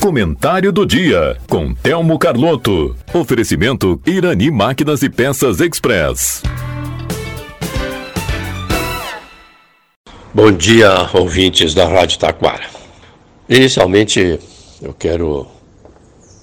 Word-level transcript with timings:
Comentário 0.00 0.70
do 0.70 0.86
dia 0.86 1.36
com 1.48 1.74
Telmo 1.74 2.16
Carlotto. 2.20 2.94
Oferecimento 3.12 4.00
Irani 4.06 4.48
Máquinas 4.48 5.02
e 5.02 5.10
Peças 5.10 5.58
Express. 5.60 6.40
Bom 10.32 10.52
dia, 10.52 11.10
ouvintes 11.12 11.74
da 11.74 11.88
Rádio 11.88 12.20
Taquara. 12.20 12.64
Inicialmente, 13.48 14.38
eu 14.80 14.94
quero 14.94 15.48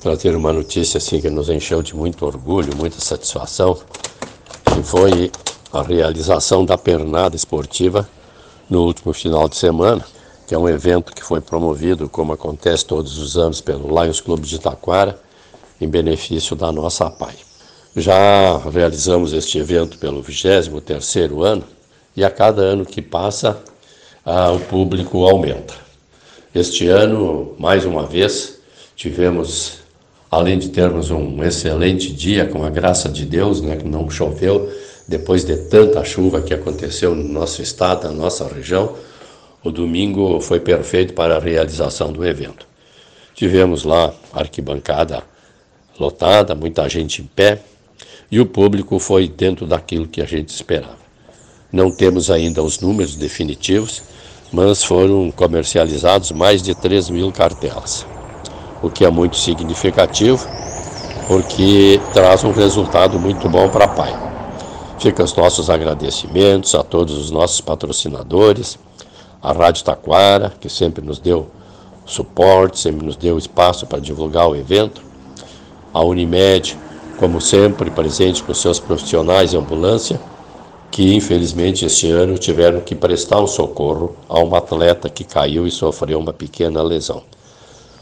trazer 0.01 0.35
uma 0.35 0.51
notícia 0.51 0.97
assim 0.97 1.21
que 1.21 1.29
nos 1.29 1.47
encheu 1.47 1.81
de 1.81 1.95
muito 1.95 2.25
orgulho, 2.25 2.75
muita 2.75 2.99
satisfação, 2.99 3.79
que 4.65 4.83
foi 4.83 5.31
a 5.71 5.81
realização 5.81 6.65
da 6.65 6.77
pernada 6.77 7.37
esportiva 7.37 8.07
no 8.69 8.81
último 8.83 9.13
final 9.13 9.47
de 9.47 9.55
semana 9.55 10.05
que 10.47 10.53
é 10.53 10.57
um 10.57 10.69
evento 10.69 11.13
que 11.13 11.23
foi 11.23 11.41
promovido, 11.41 12.07
como 12.07 12.33
acontece 12.33 12.85
todos 12.85 13.17
os 13.17 13.37
anos, 13.37 13.61
pelo 13.61 13.87
Lions 13.87 14.21
Clube 14.21 14.45
de 14.45 14.59
Taquara, 14.59 15.19
em 15.81 15.87
benefício 15.87 16.55
da 16.55 16.71
nossa 16.71 17.09
PAI. 17.09 17.35
Já 17.95 18.57
realizamos 18.57 19.33
este 19.33 19.57
evento 19.57 19.97
pelo 19.97 20.21
23º 20.21 21.43
ano 21.43 21.63
e 22.15 22.23
a 22.23 22.29
cada 22.29 22.61
ano 22.61 22.85
que 22.85 23.01
passa 23.01 23.57
ah, 24.25 24.51
o 24.51 24.59
público 24.59 25.25
aumenta. 25.25 25.73
Este 26.53 26.87
ano, 26.87 27.55
mais 27.57 27.85
uma 27.85 28.05
vez, 28.05 28.59
tivemos, 28.95 29.79
além 30.31 30.57
de 30.57 30.69
termos 30.69 31.11
um 31.11 31.43
excelente 31.43 32.13
dia, 32.13 32.45
com 32.45 32.63
a 32.63 32.69
graça 32.69 33.09
de 33.09 33.25
Deus, 33.25 33.61
né, 33.61 33.75
que 33.75 33.87
não 33.87 34.09
choveu, 34.09 34.71
depois 35.07 35.43
de 35.43 35.55
tanta 35.55 36.03
chuva 36.03 36.41
que 36.41 36.53
aconteceu 36.53 37.13
no 37.13 37.27
nosso 37.27 37.61
estado, 37.61 38.05
na 38.05 38.13
nossa 38.13 38.47
região, 38.47 38.95
o 39.65 39.71
domingo 39.71 40.39
foi 40.39 40.59
perfeito 40.59 41.15
para 41.15 41.37
a 41.37 41.39
realização 41.39 42.13
do 42.13 42.23
evento. 42.23 42.67
Tivemos 43.33 43.83
lá 43.83 44.13
arquibancada 44.31 45.23
lotada, 45.99 46.53
muita 46.53 46.87
gente 46.87 47.23
em 47.23 47.25
pé, 47.25 47.59
e 48.29 48.39
o 48.39 48.45
público 48.45 48.99
foi 48.99 49.27
dentro 49.27 49.65
daquilo 49.65 50.07
que 50.07 50.21
a 50.21 50.25
gente 50.25 50.49
esperava. 50.49 50.97
Não 51.71 51.89
temos 51.89 52.29
ainda 52.29 52.61
os 52.61 52.79
números 52.79 53.15
definitivos, 53.15 54.03
mas 54.53 54.83
foram 54.83 55.31
comercializados 55.31 56.31
mais 56.31 56.61
de 56.61 56.75
3 56.75 57.09
mil 57.09 57.31
cartelas, 57.31 58.05
o 58.83 58.89
que 58.89 59.03
é 59.03 59.09
muito 59.09 59.35
significativo, 59.35 60.47
porque 61.27 61.99
traz 62.13 62.43
um 62.43 62.51
resultado 62.51 63.19
muito 63.19 63.49
bom 63.49 63.67
para 63.67 63.85
a 63.85 63.87
PAI. 63.87 64.13
Fica 64.99 65.23
os 65.23 65.35
nossos 65.35 65.71
agradecimentos 65.71 66.75
a 66.75 66.83
todos 66.83 67.17
os 67.17 67.31
nossos 67.31 67.61
patrocinadores, 67.61 68.77
a 69.45 69.51
Rádio 69.51 69.83
Taquara, 69.83 70.51
que 70.59 70.67
sempre 70.67 71.05
nos 71.05 71.19
deu 71.19 71.47
suporte, 72.03 72.79
sempre 72.79 73.05
nos 73.05 73.15
deu 73.15 73.37
espaço 73.37 73.85
para 73.85 73.99
divulgar 73.99 74.49
o 74.49 74.55
evento, 74.55 75.03
a 75.93 76.03
Unimed, 76.03 76.75
como 77.19 77.39
sempre, 77.39 77.91
presente 77.91 78.41
com 78.41 78.55
seus 78.55 78.79
profissionais 78.79 79.51
de 79.51 79.57
ambulância, 79.57 80.19
que 80.89 81.13
infelizmente 81.13 81.85
este 81.85 82.09
ano 82.09 82.39
tiveram 82.39 82.81
que 82.81 82.95
prestar 82.95 83.39
um 83.39 83.45
socorro 83.45 84.15
a 84.27 84.39
um 84.39 84.55
atleta 84.55 85.09
que 85.09 85.23
caiu 85.23 85.67
e 85.67 85.71
sofreu 85.71 86.17
uma 86.17 86.33
pequena 86.33 86.81
lesão. 86.81 87.21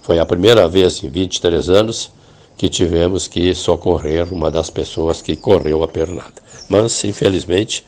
Foi 0.02 0.20
a 0.20 0.26
primeira 0.26 0.66
vez 0.70 1.04
em 1.04 1.10
23 1.10 1.70
anos 1.70 2.10
que 2.58 2.70
tivemos 2.70 3.28
que 3.28 3.54
socorrer 3.54 4.34
uma 4.34 4.50
das 4.50 4.70
pessoas 4.70 5.22
que 5.22 5.36
correu 5.36 5.84
a 5.84 5.90
pernada. 5.90 6.42
Mas, 6.70 7.04
infelizmente, 7.04 7.86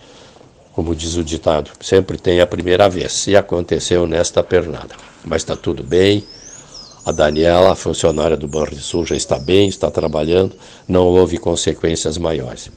como 0.76 0.94
diz 0.94 1.16
o 1.16 1.23
ditado, 1.23 1.72
sempre 1.80 2.18
tem 2.18 2.42
a 2.42 2.45
primeira 2.45 2.90
vez. 2.90 3.28
E 3.28 3.36
aconteceu 3.36 4.06
nesta 4.06 4.44
pernada. 4.44 4.94
Mas 5.23 5.42
está 5.42 5.56
tudo 5.56 5.81
bem. 5.81 6.22
A 7.06 7.14
Daniela, 7.14 7.72
a 7.72 7.76
funcionária 7.76 8.36
do 8.36 8.45
Banrisul, 8.45 9.06
já 9.06 9.16
está 9.16 9.40
bem, 9.40 9.70
está 9.70 9.90
trabalhando, 9.90 10.53
não 10.86 11.06
houve 11.06 11.38
consequências 11.38 12.18
maiores. 12.18 12.69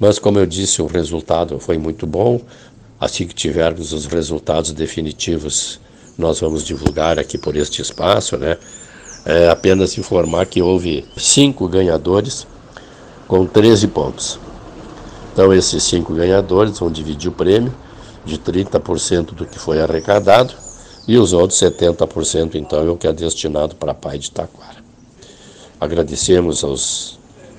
Mas, 0.00 0.18
como 0.18 0.38
eu 0.38 0.46
disse, 0.46 0.80
o 0.80 0.86
resultado 0.86 1.58
foi 1.58 1.76
muito 1.76 2.06
bom. 2.06 2.40
Assim 2.98 3.26
que 3.26 3.34
tivermos 3.34 3.92
os 3.92 4.06
resultados 4.06 4.72
definitivos, 4.72 5.78
nós 6.16 6.40
vamos 6.40 6.64
divulgar 6.64 7.18
aqui 7.18 7.36
por 7.36 7.54
este 7.54 7.82
espaço, 7.82 8.38
né? 8.38 8.56
É 9.26 9.50
apenas 9.50 9.98
informar 9.98 10.46
que 10.46 10.62
houve 10.62 11.04
cinco 11.18 11.68
ganhadores 11.68 12.46
com 13.28 13.44
13 13.44 13.88
pontos. 13.88 14.45
Então, 15.36 15.52
esses 15.52 15.82
cinco 15.82 16.14
ganhadores 16.14 16.78
vão 16.78 16.90
dividir 16.90 17.28
o 17.28 17.32
prêmio 17.32 17.70
de 18.24 18.38
30% 18.38 19.34
do 19.34 19.44
que 19.44 19.58
foi 19.58 19.82
arrecadado 19.82 20.54
e 21.06 21.18
os 21.18 21.34
outros 21.34 21.60
70% 21.60 22.54
então 22.54 22.82
é 22.82 22.88
o 22.88 22.96
que 22.96 23.06
é 23.06 23.12
destinado 23.12 23.76
para 23.76 23.92
Pai 23.92 24.18
de 24.18 24.30
Taquara. 24.30 24.78
Agradecemos 25.78 26.64
aos 26.64 27.18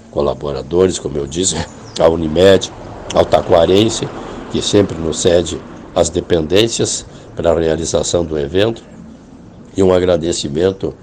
colaboradores, 0.09 0.97
como 0.97 1.19
eu 1.19 1.27
disse, 1.27 1.55
à 2.01 2.09
Unimed, 2.09 2.73
ao 3.13 3.23
Taquarense, 3.23 4.09
que 4.51 4.59
sempre 4.59 4.97
nos 4.97 5.19
cede 5.19 5.61
as 5.95 6.09
dependências 6.09 7.05
para 7.35 7.51
a 7.51 7.59
realização 7.59 8.25
do 8.25 8.39
evento, 8.39 8.81
e 9.77 9.83
um 9.83 9.93
agradecimento 9.93 10.95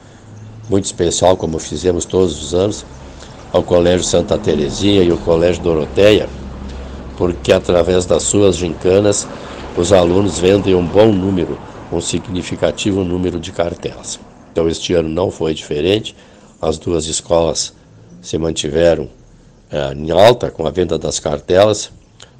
muito 0.69 0.87
especial, 0.87 1.37
como 1.37 1.57
fizemos 1.61 2.05
todos 2.05 2.43
os 2.43 2.53
anos, 2.53 2.85
ao 3.53 3.63
Colégio 3.63 4.05
Santa 4.05 4.37
Terezinha 4.37 5.05
e 5.05 5.11
ao 5.13 5.19
Colégio 5.19 5.63
Doroteia, 5.63 6.29
porque 7.17 7.53
através 7.53 8.05
das 8.07 8.25
suas 8.25 8.57
gincanas 8.57 9.27
os 9.77 9.93
alunos 9.93 10.39
vendem 10.39 10.75
um 10.75 10.87
bom 10.87 11.13
número, 11.13 11.59
um 11.93 12.01
significativo 12.01 13.05
número 13.05 13.41
de 13.41 13.53
cartelas. 13.53 14.21
Então 14.53 14.69
este 14.69 14.95
ano 14.95 15.09
não 15.09 15.31
foi 15.31 15.55
diferente, 15.55 16.15
as 16.61 16.79
duas 16.79 17.07
escolas 17.07 17.75
se 18.23 18.39
mantiveram 18.39 19.09
é, 19.71 19.93
em 19.93 20.11
alta 20.11 20.51
com 20.51 20.67
a 20.67 20.71
venda 20.71 20.99
das 20.99 21.19
cartelas, 21.19 21.91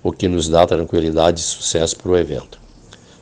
o 0.03 0.13
que 0.13 0.29
nos 0.29 0.49
dá 0.49 0.67
tranquilidade 0.67 1.41
e 1.41 1.43
sucesso 1.43 1.97
para 1.97 2.13
o 2.13 2.17
evento. 2.17 2.59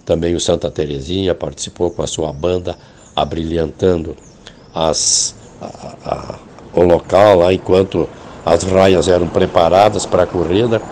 Também 0.04 0.34
o 0.34 0.40
Santa 0.40 0.70
Terezinha 0.70 1.34
participou 1.34 1.90
com 1.90 2.02
a 2.02 2.06
sua 2.06 2.32
banda, 2.32 2.76
abrilhantando 3.14 4.16
as, 4.74 5.34
a, 5.60 5.94
a, 6.04 6.38
o 6.74 6.82
local 6.82 7.38
lá 7.38 7.52
enquanto 7.52 8.08
as 8.44 8.64
raias 8.64 9.06
eram 9.06 9.28
preparadas 9.28 10.04
para 10.04 10.24
a 10.24 10.26
corrida 10.26 10.82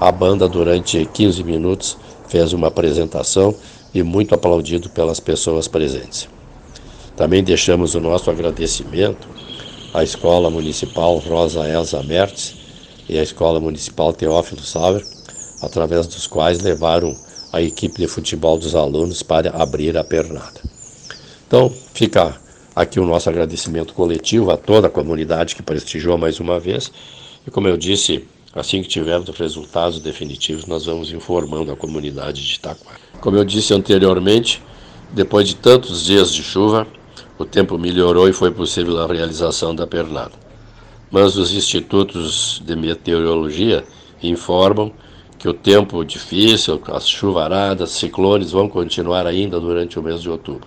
a 0.00 0.12
banda, 0.12 0.48
durante 0.48 1.04
15 1.06 1.42
minutos, 1.42 1.96
fez 2.28 2.52
uma 2.52 2.68
apresentação 2.68 3.54
e 3.94 4.02
muito 4.02 4.34
aplaudido 4.34 4.90
pelas 4.90 5.20
pessoas 5.20 5.66
presentes. 5.66 6.28
Também 7.16 7.42
deixamos 7.42 7.94
o 7.94 8.00
nosso 8.00 8.30
agradecimento 8.30 9.26
à 9.94 10.04
Escola 10.04 10.50
Municipal 10.50 11.16
Rosa 11.18 11.66
Elza 11.66 12.02
Mertz 12.02 12.54
e 13.08 13.18
à 13.18 13.22
Escola 13.22 13.58
Municipal 13.58 14.12
Teófilo 14.12 14.60
Sauer, 14.60 15.02
através 15.62 16.06
dos 16.06 16.26
quais 16.26 16.60
levaram 16.60 17.16
a 17.52 17.62
equipe 17.62 17.98
de 17.98 18.06
futebol 18.06 18.58
dos 18.58 18.74
alunos 18.74 19.22
para 19.22 19.50
abrir 19.50 19.96
a 19.96 20.04
pernada. 20.04 20.60
Então, 21.46 21.72
fica 21.94 22.36
aqui 22.74 23.00
o 23.00 23.06
nosso 23.06 23.30
agradecimento 23.30 23.94
coletivo 23.94 24.50
a 24.50 24.56
toda 24.58 24.88
a 24.88 24.90
comunidade 24.90 25.54
que 25.54 25.62
prestigiou 25.62 26.18
mais 26.18 26.38
uma 26.38 26.60
vez. 26.60 26.92
E 27.46 27.50
como 27.50 27.68
eu 27.68 27.78
disse, 27.78 28.26
Assim 28.56 28.80
que 28.80 28.88
tivermos 28.88 29.28
os 29.28 29.36
resultados 29.36 30.00
definitivos, 30.00 30.64
nós 30.64 30.86
vamos 30.86 31.12
informando 31.12 31.70
a 31.70 31.76
comunidade 31.76 32.42
de 32.42 32.54
Itaquara. 32.54 32.98
Como 33.20 33.36
eu 33.36 33.44
disse 33.44 33.74
anteriormente, 33.74 34.62
depois 35.12 35.46
de 35.46 35.56
tantos 35.56 36.06
dias 36.06 36.32
de 36.32 36.42
chuva, 36.42 36.86
o 37.38 37.44
tempo 37.44 37.76
melhorou 37.76 38.26
e 38.30 38.32
foi 38.32 38.50
possível 38.50 38.98
a 38.98 39.06
realização 39.06 39.74
da 39.74 39.86
pernada. 39.86 40.32
Mas 41.10 41.36
os 41.36 41.52
institutos 41.52 42.62
de 42.64 42.74
meteorologia 42.74 43.84
informam 44.22 44.90
que 45.38 45.50
o 45.50 45.52
tempo 45.52 46.02
difícil, 46.02 46.80
as 46.86 47.06
chuvaradas, 47.06 47.90
ciclones 47.90 48.52
vão 48.52 48.70
continuar 48.70 49.26
ainda 49.26 49.60
durante 49.60 49.98
o 49.98 50.02
mês 50.02 50.22
de 50.22 50.30
outubro. 50.30 50.66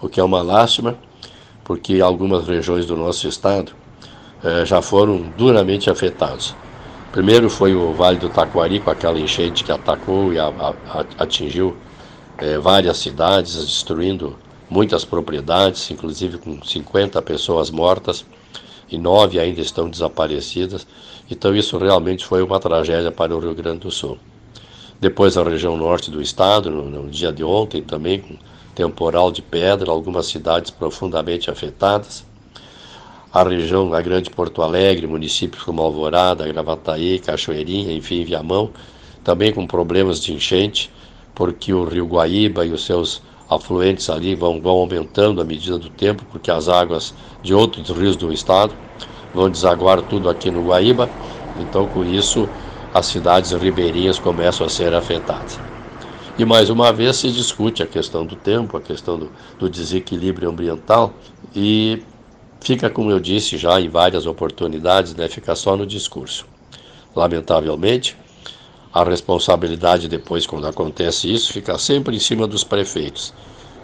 O 0.00 0.08
que 0.08 0.20
é 0.20 0.24
uma 0.24 0.40
lástima, 0.40 0.98
porque 1.64 2.00
algumas 2.00 2.48
regiões 2.48 2.86
do 2.86 2.96
nosso 2.96 3.28
estado 3.28 3.72
eh, 4.42 4.64
já 4.64 4.80
foram 4.80 5.30
duramente 5.36 5.90
afetadas. 5.90 6.54
Primeiro 7.12 7.50
foi 7.50 7.74
o 7.74 7.92
Vale 7.92 8.18
do 8.18 8.28
Taquari, 8.28 8.78
com 8.78 8.88
aquela 8.88 9.18
enchente 9.18 9.64
que 9.64 9.72
atacou 9.72 10.32
e 10.32 10.38
a, 10.38 10.46
a, 10.46 11.04
atingiu 11.18 11.76
é, 12.38 12.56
várias 12.56 12.98
cidades, 12.98 13.56
destruindo 13.56 14.38
muitas 14.70 15.04
propriedades, 15.04 15.90
inclusive 15.90 16.38
com 16.38 16.62
50 16.62 17.20
pessoas 17.22 17.68
mortas 17.68 18.24
e 18.88 18.96
nove 18.96 19.40
ainda 19.40 19.60
estão 19.60 19.90
desaparecidas. 19.90 20.86
Então 21.28 21.52
isso 21.54 21.76
realmente 21.78 22.24
foi 22.24 22.44
uma 22.44 22.60
tragédia 22.60 23.10
para 23.10 23.34
o 23.34 23.40
Rio 23.40 23.56
Grande 23.56 23.80
do 23.80 23.90
Sul. 23.90 24.16
Depois 25.00 25.36
a 25.36 25.42
região 25.42 25.76
norte 25.76 26.12
do 26.12 26.22
estado, 26.22 26.70
no, 26.70 26.88
no 26.88 27.10
dia 27.10 27.32
de 27.32 27.42
ontem 27.42 27.82
também, 27.82 28.20
com 28.20 28.36
temporal 28.72 29.32
de 29.32 29.42
pedra, 29.42 29.90
algumas 29.90 30.26
cidades 30.26 30.70
profundamente 30.70 31.50
afetadas 31.50 32.29
a 33.32 33.42
região, 33.44 33.94
a 33.94 34.00
grande 34.00 34.30
Porto 34.30 34.62
Alegre, 34.62 35.06
municípios 35.06 35.62
como 35.62 35.80
Alvorada, 35.82 36.46
Gravataí, 36.46 37.18
Cachoeirinha, 37.18 37.92
enfim, 37.92 38.24
Viamão, 38.24 38.70
também 39.22 39.52
com 39.52 39.66
problemas 39.66 40.20
de 40.20 40.32
enchente, 40.32 40.90
porque 41.34 41.72
o 41.72 41.84
rio 41.84 42.06
Guaíba 42.06 42.66
e 42.66 42.72
os 42.72 42.84
seus 42.84 43.22
afluentes 43.48 44.10
ali 44.10 44.34
vão, 44.34 44.60
vão 44.60 44.78
aumentando 44.78 45.40
à 45.40 45.44
medida 45.44 45.78
do 45.78 45.88
tempo, 45.88 46.24
porque 46.30 46.50
as 46.50 46.68
águas 46.68 47.14
de 47.42 47.54
outros 47.54 47.88
rios 47.90 48.16
do 48.16 48.32
estado 48.32 48.74
vão 49.32 49.48
desaguar 49.48 50.02
tudo 50.02 50.28
aqui 50.28 50.50
no 50.50 50.66
Guaíba. 50.66 51.08
Então, 51.60 51.86
com 51.86 52.04
isso, 52.04 52.48
as 52.92 53.06
cidades 53.06 53.52
ribeirinhas 53.52 54.18
começam 54.18 54.66
a 54.66 54.70
ser 54.70 54.92
afetadas. 54.94 55.58
E 56.38 56.44
mais 56.44 56.70
uma 56.70 56.92
vez 56.92 57.16
se 57.16 57.30
discute 57.30 57.82
a 57.82 57.86
questão 57.86 58.24
do 58.24 58.34
tempo, 58.34 58.76
a 58.76 58.80
questão 58.80 59.18
do, 59.18 59.30
do 59.58 59.68
desequilíbrio 59.68 60.48
ambiental 60.48 61.12
e 61.54 62.02
fica, 62.60 62.90
como 62.90 63.10
eu 63.10 63.18
disse 63.18 63.56
já 63.56 63.80
em 63.80 63.88
várias 63.88 64.26
oportunidades, 64.26 65.14
né, 65.14 65.28
fica 65.28 65.54
só 65.54 65.76
no 65.76 65.86
discurso. 65.86 66.46
Lamentavelmente, 67.14 68.16
a 68.92 69.04
responsabilidade 69.04 70.08
depois, 70.08 70.46
quando 70.46 70.66
acontece 70.66 71.32
isso, 71.32 71.52
fica 71.52 71.78
sempre 71.78 72.16
em 72.16 72.20
cima 72.20 72.46
dos 72.46 72.64
prefeitos, 72.64 73.32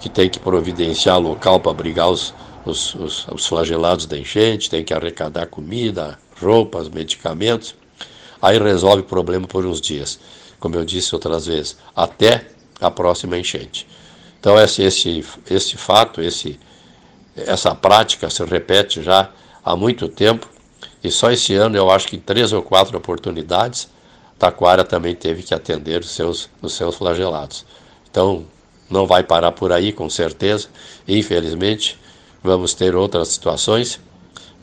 que 0.01 0.09
tem 0.09 0.29
que 0.29 0.39
providenciar 0.39 1.19
local 1.19 1.61
para 1.61 1.71
abrigar 1.71 2.11
os, 2.11 2.35
os, 2.65 2.95
os, 2.95 3.27
os 3.29 3.47
flagelados 3.47 4.07
da 4.07 4.19
enchente, 4.19 4.69
tem 4.69 4.85
que 4.85 4.93
arrecadar 4.93 5.47
comida, 5.47 6.19
roupas, 6.41 6.89
medicamentos. 6.89 7.75
Aí 8.43 8.59
resolve 8.59 9.03
o 9.03 9.05
problema 9.05 9.47
por 9.47 9.65
uns 9.65 9.81
dias, 9.81 10.19
como 10.59 10.75
eu 10.75 10.85
disse 10.85 11.15
outras 11.15 11.47
vezes, 11.47 11.77
até 11.95 12.49
a 12.81 12.91
próxima 12.91 13.39
enchente. 13.39 13.87
Então 14.39 14.59
esse, 14.59 14.83
esse, 14.83 15.25
esse 15.51 15.77
fato, 15.77 16.21
esse, 16.21 16.59
essa 17.37 17.75
prática 17.75 18.31
se 18.31 18.45
repete 18.45 19.03
já 19.03 19.31
há 19.65 19.77
muito 19.77 20.09
tempo 20.09 20.49
e 21.03 21.11
só 21.11 21.31
esse 21.31 21.55
ano 21.55 21.77
eu 21.77 21.91
acho 21.91 22.09
que 22.09 22.17
em 22.17 22.21
três 22.21 22.53
ou 22.53 22.63
quatro 22.63 22.97
oportunidades 22.97 23.89
Taquara 24.39 24.85
também 24.85 25.15
teve 25.15 25.43
que 25.43 25.55
atender 25.55 26.01
os 26.01 26.11
seus, 26.11 26.51
os 26.61 26.75
seus 26.75 26.97
flagelados. 26.97 27.65
Então 28.11 28.45
não 28.89 29.07
vai 29.07 29.23
parar 29.23 29.53
por 29.53 29.73
aí 29.73 29.93
com 29.93 30.11
certeza. 30.11 30.69
Infelizmente 31.09 31.99
vamos 32.43 32.75
ter 32.75 32.95
outras 32.95 33.29
situações 33.29 33.99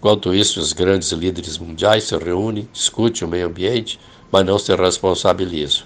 Enquanto 0.03 0.35
isso, 0.35 0.59
os 0.59 0.73
grandes 0.73 1.13
líderes 1.13 1.57
mundiais 1.57 2.03
se 2.03 2.17
reúnem, 2.17 2.67
discutem 2.73 3.25
o 3.25 3.31
meio 3.31 3.47
ambiente, 3.47 3.97
mas 4.29 4.45
não 4.45 4.59
se 4.59 4.75
responsabilizam. 4.75 5.83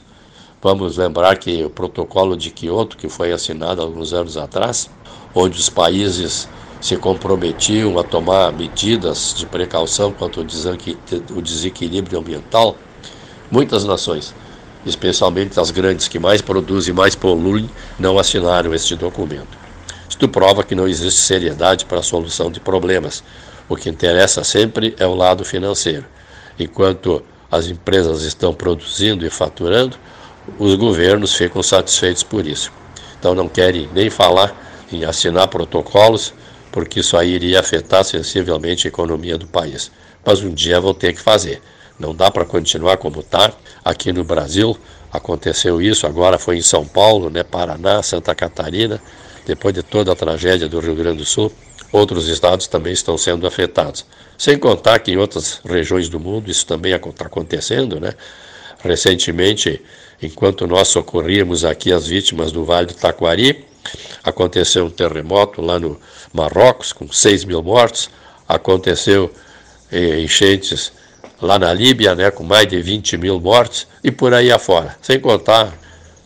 Vamos 0.60 0.98
lembrar 0.98 1.38
que 1.38 1.64
o 1.64 1.70
protocolo 1.70 2.36
de 2.36 2.50
Kyoto, 2.50 2.98
que 2.98 3.08
foi 3.08 3.32
assinado 3.32 3.80
alguns 3.80 4.14
anos 4.14 4.36
atrás, 4.36 4.90
onde 5.36 5.60
os 5.60 5.70
países 5.70 6.50
se 6.80 6.96
comprometiam 6.98 7.98
a 7.98 8.04
tomar 8.04 8.52
medidas 8.54 9.34
de 9.36 9.46
precaução 9.46 10.12
quanto 10.12 10.40
ao 10.40 11.42
desequilíbrio 11.42 12.20
ambiental, 12.20 12.78
muitas 13.50 13.84
nações, 13.84 14.34
especialmente 14.86 15.60
as 15.60 15.72
grandes 15.72 16.08
que 16.08 16.20
mais 16.20 16.42
produzem 16.42 16.94
e 16.94 16.96
mais 16.96 17.16
poluem, 17.16 17.70
não 18.00 18.20
assinaram 18.20 18.74
este 18.74 18.96
documento. 18.96 19.58
Isto 20.10 20.28
prova 20.28 20.64
que 20.64 20.76
não 20.76 20.88
existe 20.88 21.22
seriedade 21.22 21.86
para 21.86 22.00
a 22.00 22.04
solução 22.04 22.50
de 22.52 22.60
problemas, 22.60 23.24
o 23.68 23.76
que 23.76 23.90
interessa 23.90 24.44
sempre 24.44 24.96
é 24.98 25.06
o 25.06 25.14
lado 25.14 25.44
financeiro. 25.44 26.06
Enquanto 26.58 27.22
as 27.52 27.68
empresas 27.68 28.24
estão 28.24 28.54
produzindo 28.54 29.26
e 29.26 29.30
faturando, 29.30 29.98
os 30.58 30.76
governos 30.76 31.36
ficam 31.36 31.62
satisfeitos 31.62 32.24
por 32.24 32.48
isso. 32.48 32.72
Então 33.20 33.36
não 33.36 33.50
querem 33.50 33.90
nem 33.94 34.10
falar 34.10 34.56
em 34.92 35.04
assinar 35.04 35.48
protocolos, 35.50 36.34
porque 36.78 37.00
isso 37.00 37.18
aí 37.18 37.32
iria 37.32 37.60
afetar 37.60 38.04
sensivelmente 38.04 38.86
a 38.86 38.90
economia 38.90 39.36
do 39.36 39.48
país. 39.48 39.90
Mas 40.24 40.44
um 40.44 40.54
dia 40.54 40.80
vão 40.80 40.94
ter 40.94 41.12
que 41.12 41.20
fazer. 41.20 41.60
Não 42.00 42.14
dá 42.14 42.30
para 42.30 42.46
continuar 42.46 42.98
como 42.98 43.22
está. 43.22 43.52
Aqui 43.84 44.14
no 44.14 44.24
Brasil 44.24 44.78
aconteceu 45.12 45.82
isso, 45.82 46.06
agora 46.06 46.38
foi 46.38 46.58
em 46.58 46.62
São 46.62 46.86
Paulo, 46.86 47.32
né, 47.32 47.42
Paraná, 47.42 48.04
Santa 48.04 48.36
Catarina, 48.36 49.02
depois 49.44 49.74
de 49.74 49.82
toda 49.82 50.12
a 50.12 50.16
tragédia 50.16 50.70
do 50.70 50.80
Rio 50.80 50.94
Grande 50.94 51.18
do 51.18 51.26
Sul. 51.26 51.52
Outros 51.92 52.28
estados 52.28 52.68
também 52.68 52.94
estão 52.94 53.18
sendo 53.18 53.48
afetados. 53.48 54.06
Sem 54.38 54.60
contar 54.60 55.00
que 55.00 55.12
em 55.12 55.18
outras 55.18 55.60
regiões 55.66 56.10
do 56.10 56.20
mundo 56.20 56.52
isso 56.52 56.64
também 56.64 56.94
está 56.94 57.26
acontecendo, 57.26 58.00
né? 58.00 58.14
Recentemente, 58.84 59.82
enquanto 60.22 60.68
nós 60.68 60.90
socorríamos 60.90 61.66
aqui 61.66 61.92
as 61.92 62.06
vítimas 62.06 62.52
do 62.52 62.64
Vale 62.64 62.86
do 62.86 62.94
Taquari, 62.94 63.66
aconteceu 64.24 64.86
um 64.86 64.90
terremoto 64.90 65.62
lá 65.62 65.80
no 65.80 66.00
Marrocos, 66.34 66.94
com 66.94 67.12
6 67.12 67.46
mil 67.46 67.62
mortos, 67.64 68.10
aconteceu 68.48 69.34
eh, 69.92 70.20
enchentes 70.20 70.92
lá 71.42 71.60
na 71.60 71.74
Líbia, 71.74 72.16
né, 72.16 72.32
com 72.32 72.44
mais 72.44 72.68
de 72.68 72.82
20 72.82 73.18
mil 73.18 73.40
mortos, 73.40 73.88
e 74.04 74.12
por 74.12 74.34
aí 74.34 74.52
afora. 74.52 74.98
Sem 75.02 75.20
contar 75.20 75.78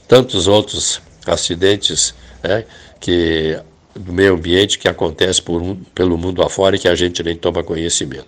tantos 0.08 0.48
outros 0.48 1.02
acidentes 1.25 2.13
né, 2.44 2.66
que 3.00 3.60
do 3.96 4.14
meio 4.14 4.36
ambiente 4.36 4.80
que 4.80 4.88
acontece 4.88 5.42
um, 5.50 5.75
pelo 5.94 6.18
mundo 6.18 6.42
afora 6.42 6.75
e 6.75 6.80
que 6.80 6.88
a 6.88 6.96
gente 6.96 7.22
nem 7.24 7.36
toma 7.36 7.64
conhecimento. 7.64 8.28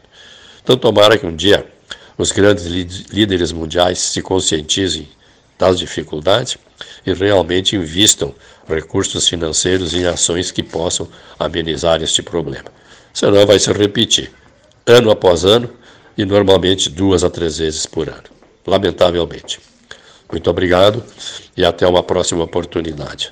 Então, 0.62 0.78
tomara 0.78 1.18
que 1.18 1.26
um 1.26 1.36
dia 1.36 1.66
os 2.18 2.32
grandes 2.32 2.66
líderes 2.66 3.52
mundiais 3.52 4.00
se 4.00 4.22
conscientizem 4.22 5.08
das 5.58 5.80
dificuldades 5.80 6.58
e 7.06 7.14
realmente 7.14 7.76
invistam 7.76 8.34
recursos 8.68 9.28
financeiros 9.28 9.94
em 9.94 10.06
ações 10.06 10.52
que 10.52 10.64
possam 10.64 11.08
amenizar 11.40 12.02
este 12.02 12.22
problema. 12.22 12.66
Senão 13.14 13.46
vai 13.46 13.60
se 13.60 13.72
repetir, 13.72 14.32
ano 14.86 15.12
após 15.12 15.46
ano 15.46 15.70
e 16.18 16.26
normalmente 16.26 16.90
duas 16.90 17.24
a 17.24 17.30
três 17.30 17.58
vezes 17.58 17.86
por 17.86 18.10
ano. 18.10 18.24
Lamentavelmente. 18.66 19.60
Muito 20.32 20.50
obrigado 20.50 21.04
e 21.56 21.64
até 21.64 21.88
uma 21.88 22.02
próxima 22.02 22.44
oportunidade. 22.44 23.32